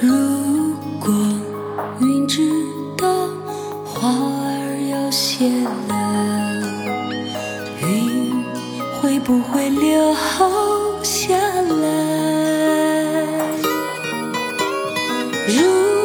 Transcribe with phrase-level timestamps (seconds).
[0.00, 1.12] 如果
[2.00, 2.48] 云知
[2.96, 3.28] 道
[3.84, 5.48] 花儿要谢
[5.88, 5.92] 了，
[7.82, 8.44] 云
[9.00, 10.14] 会不会留
[11.02, 11.86] 下来？
[15.48, 15.97] 如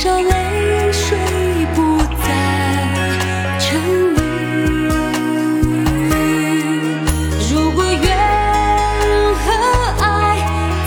[0.00, 1.18] 多少泪水
[1.74, 2.28] 不再
[3.58, 3.80] 沉
[4.14, 4.16] 溺
[7.52, 8.06] 如果怨
[9.34, 9.46] 和
[10.00, 10.06] 爱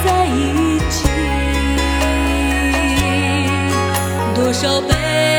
[0.06, 1.10] 在一起
[4.34, 5.31] 多少悲。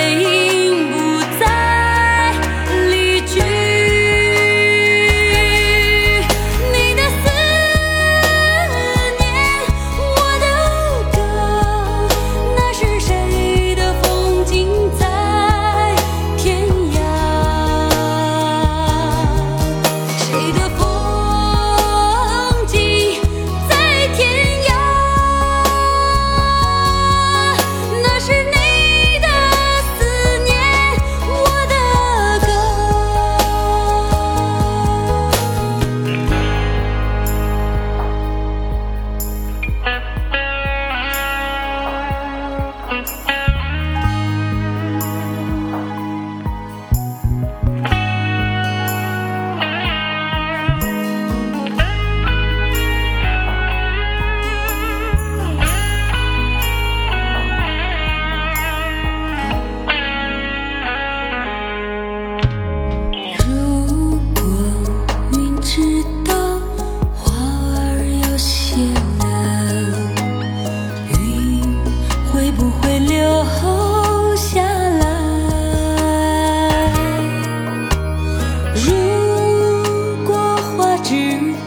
[78.75, 81.15] 如果花知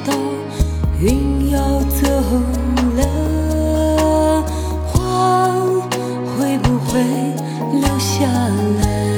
[0.05, 0.13] 道
[0.99, 2.07] 云要走
[2.97, 4.43] 了
[4.87, 5.49] 花
[6.35, 6.99] 会不会
[7.73, 8.25] 留下
[8.81, 9.14] 来？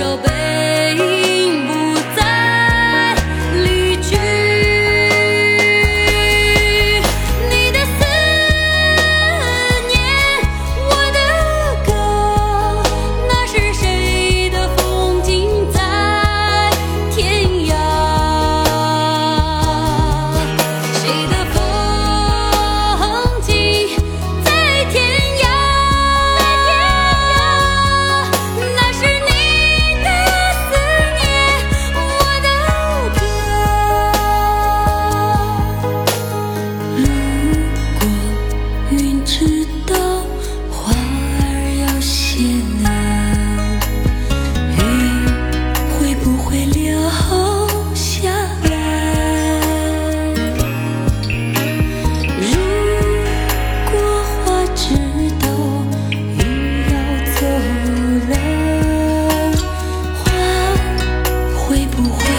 [0.00, 0.29] shall be.
[62.02, 62.29] pour